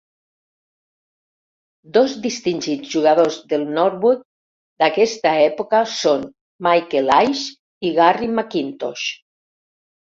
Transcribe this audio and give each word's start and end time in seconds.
Dos 1.97 2.15
distingits 2.23 2.95
jugadors 2.95 3.37
del 3.53 3.67
Norwood 3.77 4.25
d'aquesta 4.83 5.37
època 5.45 5.85
són 6.01 6.27
Michael 6.73 7.17
Aish 7.23 7.49
i 7.91 7.97
Garry 8.03 8.35
McIntosh. 8.37 9.11